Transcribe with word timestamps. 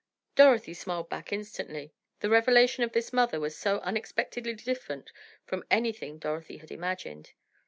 Dorothy 0.33 0.73
smiled 0.73 1.09
back 1.09 1.31
instantly, 1.31 1.93
the 2.21 2.29
revelation 2.31 2.83
of 2.83 2.91
this 2.91 3.13
mother 3.13 3.39
was 3.39 3.55
so 3.55 3.77
unexpectedly 3.81 4.55
different 4.55 5.11
from 5.45 5.63
anything 5.69 6.17
Dorothy 6.17 6.57
had 6.57 6.71
imagined. 6.71 7.33